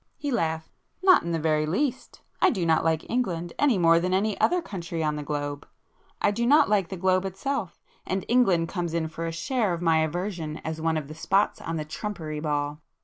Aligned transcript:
He 0.17 0.31
laughed. 0.31 0.71
"Not 1.03 1.21
in 1.21 1.31
the 1.31 1.37
very 1.37 1.67
least! 1.67 2.21
I 2.41 2.49
do 2.49 2.65
not 2.65 2.83
like 2.83 3.07
England 3.07 3.53
any 3.59 3.77
more 3.77 3.99
than 3.99 4.15
any 4.15 4.35
other 4.41 4.59
country 4.59 5.03
on 5.03 5.15
the 5.15 5.21
globe. 5.21 5.67
I 6.19 6.31
do 6.31 6.47
not 6.47 6.67
like 6.67 6.89
the 6.89 6.97
globe 6.97 7.23
itself; 7.23 7.79
and 8.03 8.25
England 8.27 8.67
comes 8.67 8.95
in 8.95 9.09
for 9.09 9.27
a 9.27 9.31
share 9.31 9.73
of 9.75 9.79
my 9.83 9.97
[p 9.97 10.07
251] 10.07 10.09
aversion 10.09 10.57
as 10.65 10.81
one 10.81 10.97
of 10.97 11.07
the 11.07 11.13
spots 11.13 11.61
on 11.61 11.77
the 11.77 11.85
trumpery 11.85 12.39
ball. 12.41 12.81